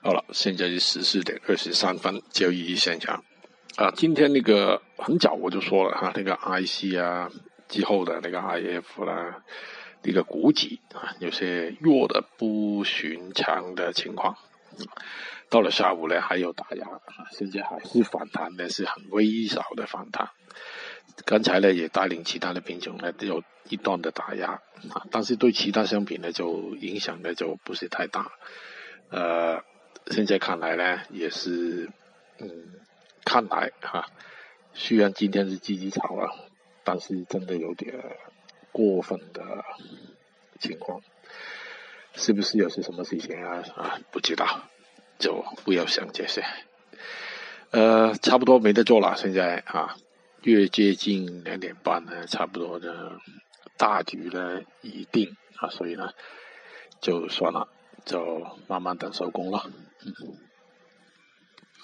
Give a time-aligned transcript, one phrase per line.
[0.00, 3.24] 好了，现在是十四点二十三分，交易现场
[3.76, 3.90] 啊。
[3.90, 7.28] 今天那个很早我就说了哈，那个 IC 啊
[7.66, 9.42] 之后的那个 IF 啦，
[10.04, 14.36] 那个股指啊有些弱的不寻常的情况。
[15.50, 20.30] 到了下午呢，还有打压啊，现在还是反弹的，是很微小的反弹。
[21.24, 24.52] 刚才呢也带领其他的品种呢都有一段的打压
[24.94, 28.30] 啊，但是对其他商品呢就影响呢就不是太大，
[29.10, 29.60] 呃。
[30.06, 31.90] 现在看来呢，也是，
[32.38, 32.48] 嗯，
[33.24, 34.06] 看来哈，
[34.72, 36.34] 虽然今天是积极炒了，
[36.82, 37.94] 但是真的有点
[38.72, 39.64] 过分的
[40.58, 41.02] 情况，
[42.14, 43.62] 是不是有些什么事情啊？
[43.76, 44.70] 啊，不知道，
[45.18, 46.42] 就不要想这些。
[47.70, 49.96] 呃，差不多没得做了，现在啊，
[50.42, 53.18] 越接近两点半呢，差不多的
[53.76, 56.12] 大局呢已定啊，所以呢，
[57.00, 57.68] 就算了。
[58.04, 59.62] 就慢慢等收工了。
[60.04, 60.47] 嗯。